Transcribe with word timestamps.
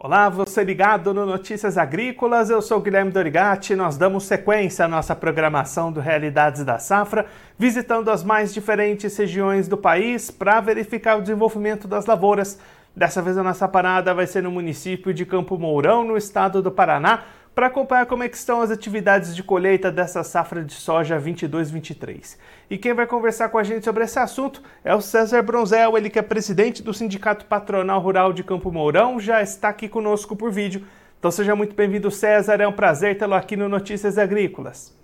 Olá, 0.00 0.28
você 0.28 0.62
ligado 0.62 1.12
no 1.12 1.26
Notícias 1.26 1.76
Agrícolas, 1.76 2.50
eu 2.50 2.62
sou 2.62 2.80
Guilherme 2.80 3.10
Dorigati. 3.10 3.74
Nós 3.74 3.96
damos 3.96 4.26
sequência 4.26 4.84
à 4.84 4.88
nossa 4.88 5.12
programação 5.12 5.90
do 5.90 5.98
Realidades 5.98 6.62
da 6.64 6.78
Safra, 6.78 7.26
visitando 7.58 8.08
as 8.08 8.22
mais 8.22 8.54
diferentes 8.54 9.16
regiões 9.16 9.66
do 9.66 9.76
país 9.76 10.30
para 10.30 10.60
verificar 10.60 11.18
o 11.18 11.20
desenvolvimento 11.20 11.88
das 11.88 12.06
lavouras. 12.06 12.60
Dessa 12.94 13.20
vez 13.20 13.36
a 13.36 13.42
nossa 13.42 13.66
parada 13.66 14.14
vai 14.14 14.28
ser 14.28 14.40
no 14.40 14.52
município 14.52 15.12
de 15.12 15.26
Campo 15.26 15.58
Mourão, 15.58 16.04
no 16.04 16.16
estado 16.16 16.62
do 16.62 16.70
Paraná, 16.70 17.24
para 17.54 17.66
acompanhar 17.66 18.06
como 18.06 18.22
é 18.22 18.26
estão 18.26 18.60
as 18.60 18.70
atividades 18.70 19.34
de 19.34 19.42
colheita 19.42 19.90
dessa 19.90 20.22
safra 20.22 20.64
de 20.64 20.72
soja 20.72 21.20
22-23. 21.20 22.36
E 22.70 22.78
quem 22.78 22.94
vai 22.94 23.06
conversar 23.06 23.48
com 23.48 23.58
a 23.58 23.64
gente 23.64 23.84
sobre 23.84 24.04
esse 24.04 24.18
assunto 24.18 24.62
é 24.84 24.94
o 24.94 25.00
César 25.00 25.42
Bronzel, 25.42 25.96
ele 25.96 26.10
que 26.10 26.18
é 26.18 26.22
presidente 26.22 26.82
do 26.82 26.94
Sindicato 26.94 27.46
Patronal 27.46 28.00
Rural 28.00 28.32
de 28.32 28.44
Campo 28.44 28.70
Mourão, 28.70 29.18
já 29.18 29.42
está 29.42 29.70
aqui 29.70 29.88
conosco 29.88 30.36
por 30.36 30.50
vídeo. 30.52 30.86
Então 31.18 31.30
seja 31.30 31.56
muito 31.56 31.74
bem-vindo, 31.74 32.10
César, 32.10 32.60
é 32.60 32.68
um 32.68 32.72
prazer 32.72 33.18
tê-lo 33.18 33.34
aqui 33.34 33.56
no 33.56 33.68
Notícias 33.68 34.18
Agrícolas. 34.18 34.96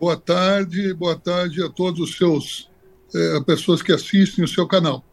Boa 0.00 0.16
tarde, 0.16 0.94
boa 0.94 1.18
tarde 1.18 1.62
a 1.62 1.68
todos 1.68 2.00
os 2.00 2.16
seus 2.16 2.70
eh, 3.14 3.40
pessoas 3.44 3.82
que 3.82 3.92
assistem 3.92 4.42
o 4.42 4.48
seu 4.48 4.66
canal. 4.66 5.04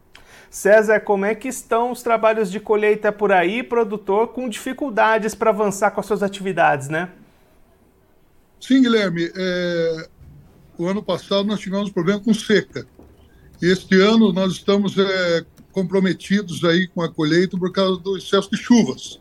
César, 0.50 1.00
como 1.00 1.24
é 1.24 1.34
que 1.34 1.48
estão 1.48 1.90
os 1.90 2.02
trabalhos 2.02 2.50
de 2.50 2.58
colheita 2.58 3.12
por 3.12 3.32
aí, 3.32 3.62
produtor, 3.62 4.28
com 4.28 4.48
dificuldades 4.48 5.34
para 5.34 5.50
avançar 5.50 5.90
com 5.90 6.00
as 6.00 6.06
suas 6.06 6.22
atividades, 6.22 6.88
né? 6.88 7.10
Sim, 8.60 8.82
Guilherme. 8.82 9.30
É... 9.36 10.08
O 10.78 10.86
ano 10.86 11.02
passado 11.02 11.44
nós 11.44 11.60
tivemos 11.60 11.90
problema 11.90 12.20
com 12.20 12.32
seca. 12.32 12.86
Este 13.60 14.00
ano 14.00 14.32
nós 14.32 14.52
estamos 14.52 14.96
é, 14.96 15.44
comprometidos 15.72 16.64
aí 16.64 16.86
com 16.86 17.02
a 17.02 17.12
colheita 17.12 17.58
por 17.58 17.72
causa 17.72 18.00
do 18.00 18.16
excesso 18.16 18.48
de 18.48 18.56
chuvas. 18.56 19.20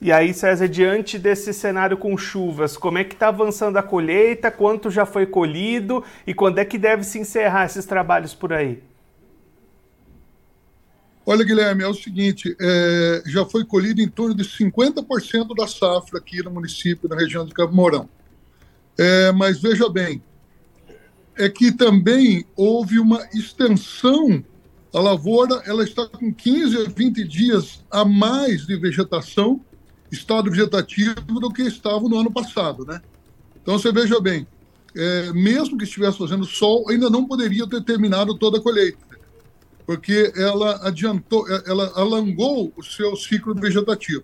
E 0.00 0.12
aí, 0.12 0.32
César, 0.32 0.68
diante 0.68 1.18
desse 1.18 1.52
cenário 1.52 1.96
com 1.96 2.16
chuvas, 2.16 2.76
como 2.76 2.98
é 2.98 3.04
que 3.04 3.14
está 3.14 3.28
avançando 3.28 3.78
a 3.78 3.82
colheita? 3.82 4.50
Quanto 4.50 4.90
já 4.90 5.04
foi 5.04 5.26
colhido? 5.26 6.04
E 6.26 6.32
quando 6.32 6.58
é 6.58 6.64
que 6.64 6.78
deve 6.78 7.02
se 7.02 7.18
encerrar 7.18 7.64
esses 7.64 7.84
trabalhos 7.84 8.34
por 8.34 8.52
aí? 8.52 8.82
Olha, 11.30 11.44
Guilherme, 11.44 11.82
é 11.82 11.86
o 11.86 11.92
seguinte: 11.92 12.56
é, 12.58 13.22
já 13.26 13.44
foi 13.44 13.62
colhido 13.62 14.00
em 14.00 14.08
torno 14.08 14.34
de 14.34 14.44
50% 14.44 15.54
da 15.54 15.66
safra 15.66 16.18
aqui 16.18 16.42
no 16.42 16.50
município, 16.50 17.06
na 17.06 17.16
região 17.16 17.44
de 17.44 17.52
Campo 17.52 17.74
Mourão. 17.74 18.08
É, 18.96 19.30
mas 19.32 19.60
veja 19.60 19.90
bem, 19.90 20.22
é 21.36 21.46
que 21.50 21.70
também 21.70 22.46
houve 22.56 22.98
uma 22.98 23.28
extensão. 23.34 24.42
A 24.94 25.00
lavoura 25.00 25.62
ela 25.66 25.84
está 25.84 26.06
com 26.06 26.32
15 26.32 26.78
a 26.78 26.88
20 26.88 27.22
dias 27.24 27.84
a 27.90 28.06
mais 28.06 28.66
de 28.66 28.74
vegetação, 28.78 29.60
estado 30.10 30.50
vegetativo, 30.50 31.38
do 31.40 31.52
que 31.52 31.60
estava 31.60 32.08
no 32.08 32.18
ano 32.18 32.32
passado, 32.32 32.86
né? 32.86 33.02
Então 33.60 33.78
você 33.78 33.92
veja 33.92 34.18
bem, 34.18 34.46
é, 34.96 35.30
mesmo 35.34 35.76
que 35.76 35.84
estivesse 35.84 36.16
fazendo 36.16 36.46
sol, 36.46 36.88
ainda 36.88 37.10
não 37.10 37.26
poderia 37.26 37.66
ter 37.66 37.84
terminado 37.84 38.34
toda 38.38 38.56
a 38.56 38.62
colheita 38.62 39.07
porque 39.88 40.34
ela 40.36 40.86
adiantou, 40.86 41.46
ela 41.66 41.90
alongou 41.94 42.70
o 42.76 42.82
seu 42.82 43.16
ciclo 43.16 43.54
vegetativo. 43.54 44.22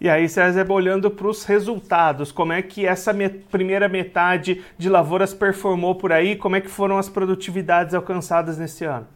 E 0.00 0.08
aí, 0.08 0.28
César, 0.28 0.66
olhando 0.72 1.08
para 1.08 1.28
os 1.28 1.44
resultados, 1.44 2.32
como 2.32 2.52
é 2.52 2.60
que 2.60 2.84
essa 2.84 3.14
primeira 3.48 3.88
metade 3.88 4.64
de 4.76 4.88
lavouras 4.88 5.32
performou 5.32 5.94
por 5.94 6.10
aí? 6.10 6.34
Como 6.34 6.56
é 6.56 6.60
que 6.60 6.68
foram 6.68 6.98
as 6.98 7.08
produtividades 7.08 7.94
alcançadas 7.94 8.58
nesse 8.58 8.84
ano? 8.84 9.06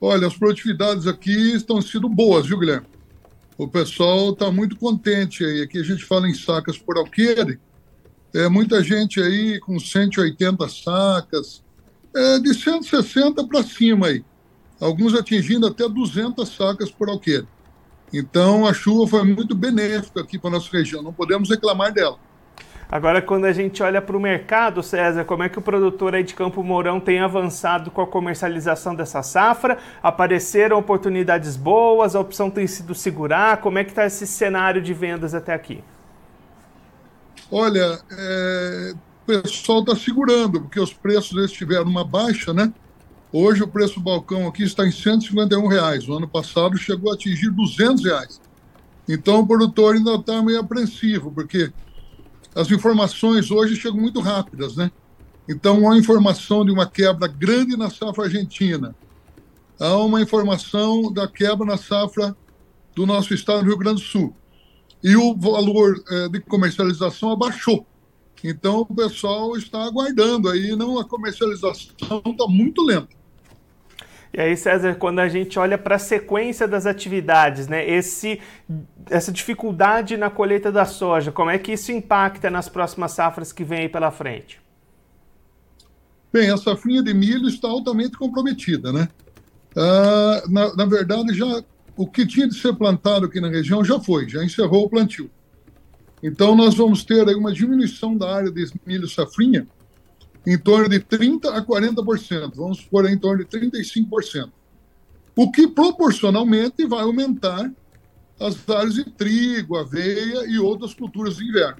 Olha, 0.00 0.26
as 0.26 0.34
produtividades 0.34 1.06
aqui 1.06 1.54
estão 1.54 1.82
sendo 1.82 2.08
boas, 2.08 2.46
viu, 2.46 2.58
Guilherme? 2.58 2.86
O 3.58 3.68
pessoal 3.68 4.30
está 4.30 4.50
muito 4.50 4.76
contente 4.76 5.44
aí. 5.44 5.60
Aqui 5.60 5.78
a 5.80 5.84
gente 5.84 6.02
fala 6.02 6.26
em 6.26 6.34
sacas 6.34 6.78
por 6.78 6.96
alqueire. 6.96 7.60
É 8.34 8.48
muita 8.48 8.82
gente 8.82 9.20
aí 9.20 9.60
com 9.60 9.78
180 9.78 10.66
sacas, 10.70 11.62
é, 12.16 12.38
de 12.38 12.54
160 12.54 13.46
para 13.46 13.62
cima 13.62 14.06
aí. 14.06 14.24
Alguns 14.80 15.14
atingindo 15.14 15.66
até 15.66 15.88
200 15.88 16.48
sacas 16.48 16.90
por 16.90 17.08
alqueire. 17.08 17.46
Então 18.12 18.66
a 18.66 18.72
chuva 18.72 19.06
foi 19.06 19.24
muito 19.24 19.54
benéfica 19.54 20.20
aqui 20.20 20.38
para 20.38 20.50
a 20.50 20.52
nossa 20.54 20.70
região, 20.70 21.02
não 21.02 21.12
podemos 21.12 21.50
reclamar 21.50 21.92
dela. 21.92 22.18
Agora, 22.88 23.20
quando 23.20 23.46
a 23.46 23.52
gente 23.52 23.82
olha 23.82 24.00
para 24.00 24.16
o 24.16 24.20
mercado, 24.20 24.80
César, 24.80 25.24
como 25.24 25.42
é 25.42 25.48
que 25.48 25.58
o 25.58 25.62
produtor 25.62 26.14
aí 26.14 26.22
de 26.22 26.34
Campo 26.34 26.62
Mourão 26.62 27.00
tem 27.00 27.18
avançado 27.18 27.90
com 27.90 28.00
a 28.00 28.06
comercialização 28.06 28.94
dessa 28.94 29.24
safra? 29.24 29.76
Apareceram 30.00 30.78
oportunidades 30.78 31.56
boas? 31.56 32.14
A 32.14 32.20
opção 32.20 32.48
tem 32.48 32.64
sido 32.68 32.94
segurar? 32.94 33.56
Como 33.56 33.76
é 33.76 33.82
que 33.82 33.90
está 33.90 34.06
esse 34.06 34.24
cenário 34.24 34.80
de 34.80 34.94
vendas 34.94 35.34
até 35.34 35.52
aqui? 35.52 35.82
Olha, 37.50 37.98
é, 38.08 38.94
pessoal 39.26 39.80
está 39.80 39.96
segurando, 39.96 40.60
porque 40.60 40.80
os 40.80 40.92
preços 40.92 41.36
eles 41.36 41.52
tiveram 41.52 41.84
uma 41.84 42.04
baixa, 42.04 42.54
né? 42.54 42.72
Hoje 43.32 43.62
o 43.62 43.68
preço 43.68 43.94
do 43.94 44.00
balcão 44.00 44.46
aqui 44.46 44.62
está 44.62 44.86
em 44.86 44.92
151 44.92 45.66
reais. 45.66 46.08
O 46.08 46.14
ano 46.14 46.28
passado 46.28 46.78
chegou 46.78 47.10
a 47.10 47.14
atingir 47.14 47.50
200 47.50 48.04
reais. 48.04 48.40
Então 49.08 49.40
o 49.40 49.46
produtor 49.46 49.96
ainda 49.96 50.14
está 50.14 50.40
meio 50.42 50.60
apreensivo, 50.60 51.30
porque 51.32 51.72
as 52.54 52.70
informações 52.70 53.50
hoje 53.50 53.76
chegam 53.76 54.00
muito 54.00 54.20
rápidas, 54.20 54.76
né? 54.76 54.90
Então 55.48 55.90
há 55.90 55.98
informação 55.98 56.64
de 56.64 56.70
uma 56.70 56.86
quebra 56.86 57.28
grande 57.28 57.76
na 57.76 57.90
safra 57.90 58.24
argentina. 58.24 58.94
Há 59.78 59.96
uma 59.98 60.22
informação 60.22 61.12
da 61.12 61.28
quebra 61.28 61.66
na 61.66 61.76
safra 61.76 62.34
do 62.94 63.04
nosso 63.04 63.34
estado 63.34 63.60
do 63.60 63.66
Rio 63.66 63.76
Grande 63.76 64.00
do 64.00 64.06
Sul. 64.08 64.34
E 65.04 65.14
o 65.14 65.36
valor 65.36 66.02
eh, 66.08 66.28
de 66.30 66.40
comercialização 66.40 67.30
abaixou. 67.30 67.86
Então 68.44 68.80
o 68.80 68.94
pessoal 68.94 69.56
está 69.56 69.84
aguardando 69.84 70.48
aí, 70.48 70.74
não 70.76 70.98
a 70.98 71.04
comercialização 71.04 71.92
está 72.26 72.46
muito 72.48 72.82
lenta. 72.82 73.16
E 74.32 74.40
aí, 74.40 74.56
César, 74.56 74.94
quando 74.96 75.20
a 75.20 75.28
gente 75.28 75.58
olha 75.58 75.78
para 75.78 75.96
a 75.96 75.98
sequência 75.98 76.68
das 76.68 76.84
atividades, 76.84 77.68
né, 77.68 77.88
esse, 77.88 78.38
essa 79.08 79.32
dificuldade 79.32 80.16
na 80.18 80.28
colheita 80.28 80.70
da 80.70 80.84
soja, 80.84 81.32
como 81.32 81.48
é 81.48 81.58
que 81.58 81.72
isso 81.72 81.90
impacta 81.90 82.50
nas 82.50 82.68
próximas 82.68 83.12
safras 83.12 83.50
que 83.50 83.64
vem 83.64 83.80
aí 83.80 83.88
pela 83.88 84.10
frente? 84.10 84.60
Bem, 86.30 86.50
a 86.50 86.56
safrinha 86.58 87.02
de 87.02 87.14
milho 87.14 87.48
está 87.48 87.66
altamente 87.66 88.18
comprometida, 88.18 88.92
né? 88.92 89.08
Ah, 89.74 90.42
na, 90.48 90.76
na 90.76 90.84
verdade, 90.84 91.32
já 91.32 91.62
o 91.96 92.06
que 92.06 92.26
tinha 92.26 92.46
de 92.46 92.54
ser 92.60 92.74
plantado 92.74 93.24
aqui 93.24 93.40
na 93.40 93.48
região 93.48 93.82
já 93.82 93.98
foi, 93.98 94.28
já 94.28 94.44
encerrou 94.44 94.84
o 94.84 94.90
plantio. 94.90 95.30
Então, 96.22 96.56
nós 96.56 96.74
vamos 96.74 97.04
ter 97.04 97.24
uma 97.36 97.52
diminuição 97.52 98.16
da 98.16 98.34
área 98.34 98.50
de 98.50 98.70
milho 98.86 99.08
safrinha 99.08 99.66
em 100.46 100.56
torno 100.56 100.88
de 100.88 101.00
30% 101.00 101.46
a 101.46 101.64
40%, 101.64 102.52
vamos 102.54 102.78
supor 102.78 103.08
em 103.10 103.18
torno 103.18 103.44
de 103.44 103.50
35%. 103.50 104.50
O 105.34 105.50
que 105.50 105.66
proporcionalmente 105.66 106.86
vai 106.86 107.02
aumentar 107.02 107.70
as 108.40 108.68
áreas 108.68 108.94
de 108.94 109.04
trigo, 109.04 109.76
aveia 109.76 110.46
e 110.46 110.58
outras 110.58 110.94
culturas 110.94 111.36
de 111.36 111.44
inverno. 111.44 111.78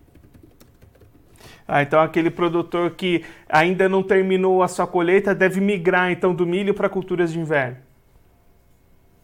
Ah, 1.69 1.83
então 1.83 2.01
aquele 2.01 2.31
produtor 2.31 2.93
que 2.93 3.25
ainda 3.49 3.89
não 3.89 4.03
terminou 4.03 4.63
a 4.63 4.69
sua 4.69 4.87
colheita 4.87 5.35
deve 5.35 5.61
migrar 5.61 6.11
então 6.11 6.35
do 6.35 6.47
milho 6.47 6.75
para 6.75 6.89
culturas 6.89 7.33
de 7.33 7.41
inverno. 7.41 7.79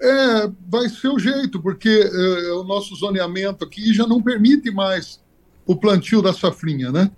É, 0.04 0.50
vai 0.68 0.88
ser 0.88 1.08
o 1.08 1.18
jeito, 1.18 1.62
porque 1.62 1.88
é, 1.88 2.52
o 2.54 2.64
nosso 2.64 2.96
zoneamento 2.96 3.64
aqui 3.64 3.94
já 3.94 4.04
não 4.04 4.20
permite 4.20 4.68
mais 4.72 5.22
o 5.64 5.76
plantio 5.76 6.20
da 6.20 6.32
safrinha, 6.32 6.90
né? 6.90 7.08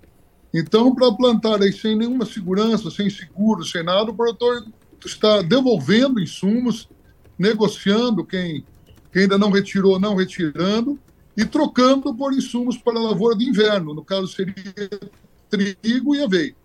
Então, 0.53 0.93
para 0.93 1.11
plantar 1.11 1.61
aí 1.63 1.73
sem 1.73 1.97
nenhuma 1.97 2.25
segurança, 2.25 2.91
sem 2.91 3.09
seguro, 3.09 3.65
sem 3.65 3.83
nada, 3.83 4.11
o 4.11 4.15
produtor 4.15 4.63
está 5.03 5.41
devolvendo 5.41 6.19
insumos, 6.19 6.87
negociando 7.39 8.23
quem, 8.23 8.63
quem 9.11 9.23
ainda 9.23 9.37
não 9.37 9.49
retirou, 9.49 9.99
não 9.99 10.15
retirando, 10.15 10.99
e 11.35 11.43
trocando 11.43 12.13
por 12.13 12.33
insumos 12.33 12.77
para 12.77 12.97
a 12.99 13.03
lavoura 13.03 13.35
de 13.35 13.49
inverno, 13.49 13.93
no 13.93 14.05
caso 14.05 14.27
seria 14.27 14.53
trigo 15.49 16.15
e 16.15 16.23
aveia. 16.23 16.55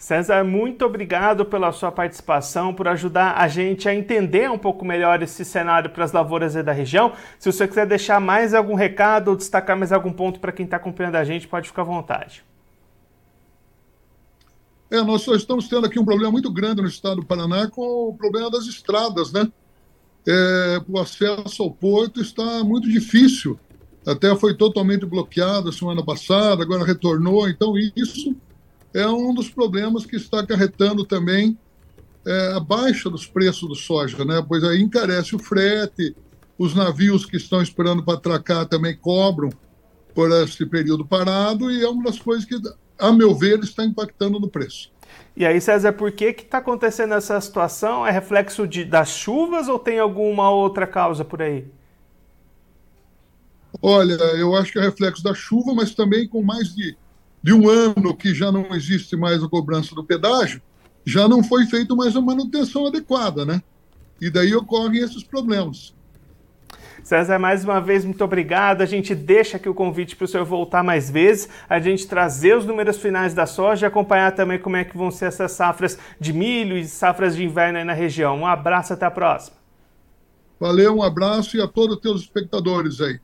César, 0.00 0.42
muito 0.42 0.82
obrigado 0.86 1.44
pela 1.44 1.70
sua 1.72 1.92
participação, 1.92 2.72
por 2.72 2.88
ajudar 2.88 3.34
a 3.36 3.46
gente 3.48 3.86
a 3.86 3.94
entender 3.94 4.50
um 4.50 4.56
pouco 4.56 4.82
melhor 4.82 5.22
esse 5.22 5.44
cenário 5.44 5.90
para 5.90 6.02
as 6.02 6.10
lavouras 6.10 6.54
da 6.54 6.72
região. 6.72 7.12
Se 7.38 7.52
você 7.52 7.68
quiser 7.68 7.86
deixar 7.86 8.18
mais 8.18 8.54
algum 8.54 8.74
recado 8.74 9.28
ou 9.28 9.36
destacar 9.36 9.76
mais 9.76 9.92
algum 9.92 10.10
ponto 10.10 10.40
para 10.40 10.52
quem 10.52 10.64
está 10.64 10.78
acompanhando 10.78 11.16
a 11.16 11.24
gente, 11.24 11.46
pode 11.46 11.68
ficar 11.68 11.82
à 11.82 11.84
vontade. 11.84 12.42
É, 14.90 15.02
nós 15.02 15.26
estamos 15.26 15.68
tendo 15.68 15.84
aqui 15.84 16.00
um 16.00 16.04
problema 16.04 16.32
muito 16.32 16.50
grande 16.50 16.80
no 16.80 16.88
estado 16.88 17.16
do 17.16 17.26
Paraná 17.26 17.68
com 17.68 18.08
o 18.08 18.14
problema 18.16 18.50
das 18.50 18.64
estradas, 18.64 19.30
né? 19.32 19.52
É, 20.26 20.80
o 20.88 20.98
acesso 20.98 21.62
ao 21.62 21.70
porto 21.70 22.22
está 22.22 22.64
muito 22.64 22.88
difícil. 22.88 23.60
Até 24.06 24.34
foi 24.34 24.56
totalmente 24.56 25.04
bloqueado 25.04 25.70
semana 25.70 26.02
passada, 26.02 26.62
agora 26.62 26.86
retornou. 26.86 27.46
Então, 27.50 27.74
isso 27.76 28.34
é 28.92 29.06
um 29.06 29.32
dos 29.32 29.48
problemas 29.48 30.04
que 30.04 30.16
está 30.16 30.40
acarretando 30.40 31.04
também 31.04 31.58
é, 32.26 32.52
a 32.54 32.60
baixa 32.60 33.08
dos 33.08 33.26
preços 33.26 33.68
do 33.68 33.74
soja, 33.74 34.24
né? 34.24 34.44
Pois 34.46 34.62
aí 34.64 34.80
encarece 34.80 35.34
o 35.34 35.38
frete, 35.38 36.14
os 36.58 36.74
navios 36.74 37.24
que 37.24 37.36
estão 37.36 37.62
esperando 37.62 38.04
para 38.04 38.14
atracar 38.14 38.66
também 38.66 38.96
cobram 38.96 39.50
por 40.14 40.30
esse 40.42 40.66
período 40.66 41.06
parado 41.06 41.70
e 41.70 41.82
é 41.82 41.88
uma 41.88 42.04
das 42.04 42.18
coisas 42.18 42.44
que, 42.44 42.60
a 42.98 43.12
meu 43.12 43.34
ver, 43.34 43.60
está 43.60 43.84
impactando 43.84 44.38
no 44.38 44.48
preço. 44.48 44.92
E 45.36 45.46
aí, 45.46 45.60
César, 45.60 45.92
por 45.92 46.12
que 46.12 46.26
está 46.26 46.58
acontecendo 46.58 47.14
essa 47.14 47.40
situação? 47.40 48.06
É 48.06 48.10
reflexo 48.10 48.66
de, 48.66 48.84
das 48.84 49.10
chuvas 49.10 49.68
ou 49.68 49.78
tem 49.78 49.98
alguma 49.98 50.50
outra 50.50 50.86
causa 50.86 51.24
por 51.24 51.40
aí? 51.40 51.66
Olha, 53.80 54.14
eu 54.36 54.54
acho 54.56 54.72
que 54.72 54.78
é 54.78 54.82
reflexo 54.82 55.22
da 55.22 55.32
chuva, 55.32 55.72
mas 55.74 55.94
também 55.94 56.28
com 56.28 56.42
mais 56.42 56.74
de, 56.74 56.96
de 57.42 57.52
um 57.52 57.68
ano 57.68 58.16
que 58.16 58.34
já 58.34 58.52
não 58.52 58.74
existe 58.74 59.16
mais 59.16 59.42
a 59.42 59.48
cobrança 59.48 59.94
do 59.94 60.04
pedágio, 60.04 60.60
já 61.04 61.26
não 61.26 61.42
foi 61.42 61.66
feita 61.66 61.94
mais 61.94 62.14
a 62.14 62.20
manutenção 62.20 62.86
adequada, 62.86 63.44
né? 63.44 63.62
E 64.20 64.30
daí 64.30 64.54
ocorrem 64.54 65.02
esses 65.02 65.22
problemas. 65.22 65.94
César, 67.02 67.38
mais 67.38 67.64
uma 67.64 67.80
vez, 67.80 68.04
muito 68.04 68.22
obrigado. 68.22 68.82
A 68.82 68.86
gente 68.86 69.14
deixa 69.14 69.56
aqui 69.56 69.68
o 69.68 69.74
convite 69.74 70.14
para 70.14 70.26
o 70.26 70.28
senhor 70.28 70.44
voltar 70.44 70.82
mais 70.82 71.10
vezes, 71.10 71.48
a 71.68 71.80
gente 71.80 72.06
trazer 72.06 72.56
os 72.56 72.66
números 72.66 72.98
finais 72.98 73.32
da 73.32 73.46
soja 73.46 73.86
e 73.86 73.88
acompanhar 73.88 74.32
também 74.32 74.58
como 74.58 74.76
é 74.76 74.84
que 74.84 74.96
vão 74.96 75.10
ser 75.10 75.26
essas 75.26 75.52
safras 75.52 75.98
de 76.20 76.32
milho 76.32 76.76
e 76.76 76.86
safras 76.86 77.34
de 77.34 77.42
inverno 77.42 77.78
aí 77.78 77.84
na 77.84 77.94
região. 77.94 78.38
Um 78.38 78.46
abraço, 78.46 78.92
até 78.92 79.06
a 79.06 79.10
próxima. 79.10 79.56
Valeu, 80.58 80.96
um 80.96 81.02
abraço 81.02 81.56
e 81.56 81.62
a 81.62 81.66
todos 81.66 81.96
os 81.96 82.02
teus 82.02 82.20
espectadores 82.20 83.00
aí. 83.00 83.18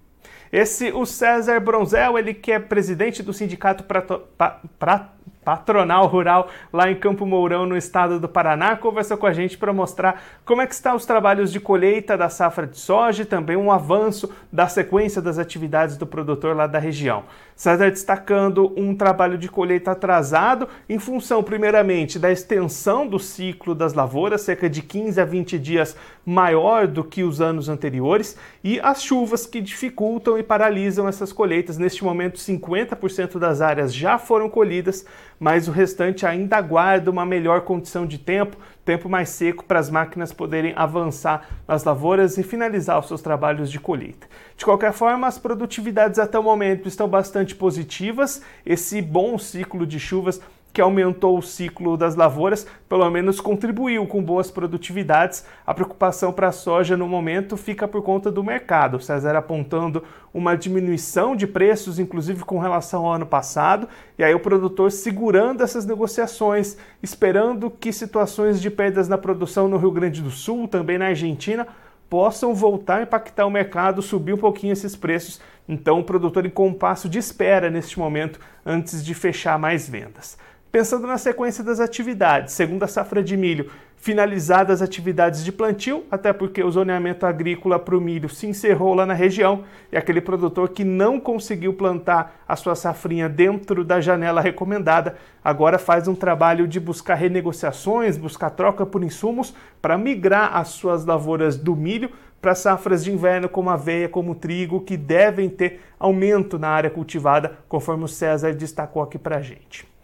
Esse, 0.52 0.92
o 0.92 1.04
César 1.04 1.60
Bronzel, 1.60 2.18
ele 2.18 2.34
que 2.34 2.52
é 2.52 2.58
presidente 2.58 3.22
do 3.22 3.32
Sindicato 3.32 3.84
pra, 3.84 5.10
Patronal 5.46 6.08
Rural 6.08 6.48
lá 6.72 6.90
em 6.90 6.96
Campo 6.96 7.24
Mourão, 7.24 7.66
no 7.66 7.76
estado 7.76 8.18
do 8.18 8.28
Paraná, 8.28 8.74
conversou 8.74 9.16
com 9.16 9.28
a 9.28 9.32
gente 9.32 9.56
para 9.56 9.72
mostrar 9.72 10.20
como 10.44 10.60
é 10.60 10.66
que 10.66 10.74
estão 10.74 10.96
os 10.96 11.06
trabalhos 11.06 11.52
de 11.52 11.60
colheita 11.60 12.18
da 12.18 12.28
safra 12.28 12.66
de 12.66 12.76
soja 12.76 13.22
e 13.22 13.26
também 13.26 13.56
um 13.56 13.70
avanço 13.70 14.28
da 14.52 14.66
sequência 14.66 15.22
das 15.22 15.38
atividades 15.38 15.96
do 15.96 16.04
produtor 16.04 16.56
lá 16.56 16.66
da 16.66 16.80
região. 16.80 17.22
César 17.54 17.90
destacando 17.90 18.74
um 18.76 18.94
trabalho 18.94 19.38
de 19.38 19.48
colheita 19.48 19.92
atrasado 19.92 20.68
em 20.88 20.98
função, 20.98 21.44
primeiramente, 21.44 22.18
da 22.18 22.30
extensão 22.30 23.06
do 23.06 23.18
ciclo 23.18 23.72
das 23.72 23.94
lavouras, 23.94 24.42
cerca 24.42 24.68
de 24.68 24.82
15 24.82 25.20
a 25.20 25.24
20 25.24 25.58
dias 25.60 25.96
maior 26.24 26.86
do 26.86 27.04
que 27.04 27.22
os 27.22 27.40
anos 27.40 27.68
anteriores, 27.68 28.36
e 28.62 28.80
as 28.80 29.00
chuvas 29.02 29.46
que 29.46 29.60
dificultam 29.60 30.36
e 30.36 30.42
paralisam 30.42 31.08
essas 31.08 31.32
colheitas. 31.32 31.78
Neste 31.78 32.04
momento, 32.04 32.38
50% 32.38 33.38
das 33.38 33.62
áreas 33.62 33.94
já 33.94 34.18
foram 34.18 34.50
colhidas, 34.50 35.06
mas 35.38 35.68
o 35.68 35.72
restante 35.72 36.26
ainda 36.26 36.56
aguarda 36.56 37.10
uma 37.10 37.26
melhor 37.26 37.62
condição 37.62 38.06
de 38.06 38.18
tempo, 38.18 38.56
tempo 38.84 39.08
mais 39.08 39.28
seco 39.28 39.64
para 39.64 39.78
as 39.78 39.90
máquinas 39.90 40.32
poderem 40.32 40.72
avançar 40.76 41.48
nas 41.66 41.84
lavouras 41.84 42.38
e 42.38 42.42
finalizar 42.42 42.98
os 42.98 43.08
seus 43.08 43.20
trabalhos 43.20 43.70
de 43.70 43.78
colheita. 43.80 44.26
De 44.56 44.64
qualquer 44.64 44.92
forma, 44.92 45.26
as 45.26 45.38
produtividades 45.38 46.18
até 46.18 46.38
o 46.38 46.42
momento 46.42 46.88
estão 46.88 47.08
bastante 47.08 47.54
positivas. 47.54 48.42
Esse 48.64 49.02
bom 49.02 49.36
ciclo 49.38 49.86
de 49.86 49.98
chuvas 50.00 50.40
que 50.76 50.82
aumentou 50.82 51.38
o 51.38 51.42
ciclo 51.42 51.96
das 51.96 52.16
lavouras, 52.16 52.66
pelo 52.86 53.08
menos 53.08 53.40
contribuiu 53.40 54.06
com 54.06 54.22
boas 54.22 54.50
produtividades. 54.50 55.42
A 55.66 55.72
preocupação 55.72 56.34
para 56.34 56.48
a 56.48 56.52
soja 56.52 56.98
no 56.98 57.08
momento 57.08 57.56
fica 57.56 57.88
por 57.88 58.02
conta 58.02 58.30
do 58.30 58.44
mercado. 58.44 58.98
O 58.98 59.00
César 59.00 59.34
apontando 59.34 60.04
uma 60.34 60.54
diminuição 60.54 61.34
de 61.34 61.46
preços, 61.46 61.98
inclusive 61.98 62.44
com 62.44 62.58
relação 62.58 63.06
ao 63.06 63.14
ano 63.14 63.24
passado, 63.24 63.88
e 64.18 64.22
aí 64.22 64.34
o 64.34 64.38
produtor 64.38 64.92
segurando 64.92 65.62
essas 65.62 65.86
negociações, 65.86 66.76
esperando 67.02 67.70
que 67.70 67.90
situações 67.90 68.60
de 68.60 68.68
perdas 68.68 69.08
na 69.08 69.16
produção 69.16 69.68
no 69.68 69.78
Rio 69.78 69.90
Grande 69.90 70.20
do 70.20 70.30
Sul, 70.30 70.68
também 70.68 70.98
na 70.98 71.06
Argentina, 71.06 71.66
possam 72.10 72.54
voltar 72.54 72.98
a 72.98 73.02
impactar 73.04 73.46
o 73.46 73.50
mercado, 73.50 74.02
subir 74.02 74.34
um 74.34 74.36
pouquinho 74.36 74.74
esses 74.74 74.94
preços. 74.94 75.40
Então, 75.66 76.00
o 76.00 76.04
produtor 76.04 76.44
em 76.44 76.50
compasso 76.50 77.08
de 77.08 77.18
espera 77.18 77.70
neste 77.70 77.98
momento 77.98 78.38
antes 78.64 79.02
de 79.02 79.14
fechar 79.14 79.58
mais 79.58 79.88
vendas. 79.88 80.36
Pensando 80.76 81.06
na 81.06 81.16
sequência 81.16 81.64
das 81.64 81.80
atividades, 81.80 82.52
segundo 82.52 82.82
a 82.82 82.86
safra 82.86 83.22
de 83.22 83.34
milho, 83.34 83.70
finalizadas 83.96 84.82
as 84.82 84.86
atividades 84.86 85.42
de 85.42 85.50
plantio, 85.50 86.04
até 86.10 86.34
porque 86.34 86.62
o 86.62 86.70
zoneamento 86.70 87.24
agrícola 87.24 87.78
para 87.78 87.96
o 87.96 88.00
milho 88.00 88.28
se 88.28 88.46
encerrou 88.46 88.92
lá 88.92 89.06
na 89.06 89.14
região 89.14 89.64
e 89.90 89.96
aquele 89.96 90.20
produtor 90.20 90.68
que 90.68 90.84
não 90.84 91.18
conseguiu 91.18 91.72
plantar 91.72 92.42
a 92.46 92.54
sua 92.56 92.74
safrinha 92.74 93.26
dentro 93.26 93.82
da 93.82 94.02
janela 94.02 94.42
recomendada, 94.42 95.16
agora 95.42 95.78
faz 95.78 96.08
um 96.08 96.14
trabalho 96.14 96.68
de 96.68 96.78
buscar 96.78 97.14
renegociações, 97.14 98.18
buscar 98.18 98.50
troca 98.50 98.84
por 98.84 99.02
insumos 99.02 99.54
para 99.80 99.96
migrar 99.96 100.58
as 100.58 100.68
suas 100.68 101.06
lavouras 101.06 101.56
do 101.56 101.74
milho 101.74 102.10
para 102.38 102.54
safras 102.54 103.02
de 103.02 103.10
inverno 103.10 103.48
como 103.48 103.70
aveia, 103.70 104.10
como 104.10 104.34
trigo, 104.34 104.82
que 104.82 104.98
devem 104.98 105.48
ter 105.48 105.80
aumento 105.98 106.58
na 106.58 106.68
área 106.68 106.90
cultivada, 106.90 107.60
conforme 107.66 108.04
o 108.04 108.08
César 108.08 108.52
destacou 108.52 109.02
aqui 109.02 109.16
para 109.16 109.38
a 109.38 109.40
gente. 109.40 109.95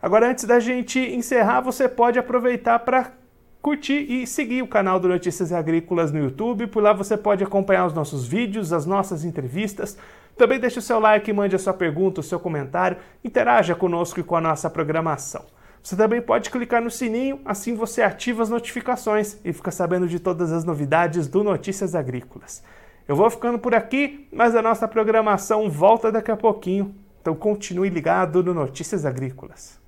Agora, 0.00 0.30
antes 0.30 0.44
da 0.44 0.60
gente 0.60 1.00
encerrar, 1.00 1.60
você 1.60 1.88
pode 1.88 2.18
aproveitar 2.18 2.78
para 2.78 3.12
curtir 3.60 4.06
e 4.08 4.26
seguir 4.28 4.62
o 4.62 4.68
canal 4.68 5.00
do 5.00 5.08
Notícias 5.08 5.52
Agrícolas 5.52 6.12
no 6.12 6.20
YouTube. 6.20 6.68
Por 6.68 6.80
lá 6.82 6.92
você 6.92 7.16
pode 7.16 7.42
acompanhar 7.42 7.84
os 7.84 7.92
nossos 7.92 8.24
vídeos, 8.24 8.72
as 8.72 8.86
nossas 8.86 9.24
entrevistas. 9.24 9.98
Também 10.36 10.60
deixe 10.60 10.78
o 10.78 10.82
seu 10.82 11.00
like, 11.00 11.32
mande 11.32 11.56
a 11.56 11.58
sua 11.58 11.74
pergunta, 11.74 12.20
o 12.20 12.22
seu 12.22 12.38
comentário, 12.38 12.96
interaja 13.24 13.74
conosco 13.74 14.20
e 14.20 14.22
com 14.22 14.36
a 14.36 14.40
nossa 14.40 14.70
programação. 14.70 15.44
Você 15.82 15.96
também 15.96 16.22
pode 16.22 16.48
clicar 16.48 16.80
no 16.80 16.90
sininho, 16.90 17.40
assim 17.44 17.74
você 17.74 18.00
ativa 18.02 18.42
as 18.42 18.48
notificações 18.48 19.38
e 19.44 19.52
fica 19.52 19.72
sabendo 19.72 20.06
de 20.06 20.20
todas 20.20 20.52
as 20.52 20.64
novidades 20.64 21.26
do 21.26 21.42
Notícias 21.42 21.96
Agrícolas. 21.96 22.62
Eu 23.08 23.16
vou 23.16 23.28
ficando 23.30 23.58
por 23.58 23.74
aqui, 23.74 24.28
mas 24.32 24.54
a 24.54 24.62
nossa 24.62 24.86
programação 24.86 25.68
volta 25.68 26.12
daqui 26.12 26.30
a 26.30 26.36
pouquinho. 26.36 26.94
Então 27.20 27.34
continue 27.34 27.88
ligado 27.88 28.44
no 28.44 28.54
Notícias 28.54 29.04
Agrícolas. 29.04 29.87